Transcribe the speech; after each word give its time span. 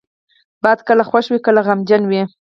باد 0.63 0.79
کله 0.87 1.03
خوښ 1.09 1.25
وي، 1.29 1.39
کله 1.45 1.59
غمجنه 1.67 2.07
وي 2.09 2.21